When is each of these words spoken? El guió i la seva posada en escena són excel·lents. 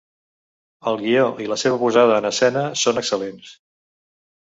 El 0.91 0.97
guió 1.01 1.27
i 1.45 1.51
la 1.53 1.59
seva 1.65 1.79
posada 1.83 2.19
en 2.25 2.31
escena 2.33 2.67
són 2.87 3.07
excel·lents. 3.07 3.57